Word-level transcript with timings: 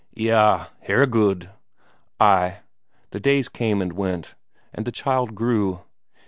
Eyah, 0.17 0.69
Herregud! 0.87 1.51
Ay, 2.19 2.61
the 3.11 3.19
days 3.19 3.47
came 3.47 3.83
and 3.83 3.93
went, 3.93 4.33
and 4.73 4.83
the 4.85 4.91
child 4.91 5.35
grew. 5.35 5.81